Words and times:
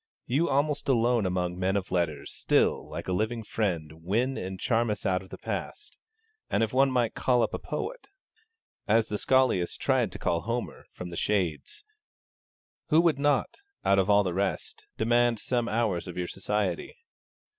You, 0.25 0.49
almost 0.49 0.89
alone 0.89 1.27
among 1.27 1.59
men 1.59 1.77
of 1.77 1.91
letters, 1.91 2.33
still, 2.33 2.89
like 2.89 3.07
a 3.07 3.13
living 3.13 3.43
friend, 3.43 4.03
win 4.03 4.35
and 4.35 4.59
charm 4.59 4.89
us 4.89 5.05
out 5.05 5.21
of 5.21 5.29
the 5.29 5.37
past; 5.37 5.95
and 6.49 6.63
if 6.63 6.73
one 6.73 6.89
might 6.89 7.13
call 7.13 7.43
up 7.43 7.53
a 7.53 7.59
poet, 7.59 8.07
as 8.87 9.09
the 9.09 9.19
scholiast 9.19 9.79
tried 9.79 10.11
to 10.13 10.17
call 10.17 10.41
Homer, 10.41 10.85
from 10.91 11.11
the 11.11 11.17
shades, 11.17 11.83
who 12.87 12.99
would 12.99 13.19
not, 13.19 13.57
out 13.85 13.99
of 13.99 14.09
all 14.09 14.23
the 14.23 14.33
rest, 14.33 14.87
demand 14.97 15.37
some 15.37 15.69
hours 15.69 16.07
of 16.07 16.17
your 16.17 16.27
society? 16.27 16.95